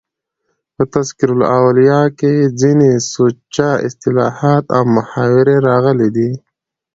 [0.75, 6.29] په "تذکرة الاولیاء" کښي ځيني سوچه اصطلاحات او محاورې راغلي دي.